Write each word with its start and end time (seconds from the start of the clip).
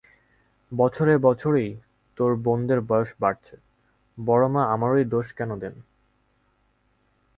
বছরে 0.71 1.13
বছরেই 1.17 1.71
তোর 2.17 2.31
বোনদের 2.35 2.79
বয়স 2.81 3.11
বাড়ছে, 3.19 3.55
বড়োমা 4.17 4.63
আমারই 4.73 5.05
দোষ 5.05 5.27
দেন 5.29 5.49
কেন? 5.49 5.75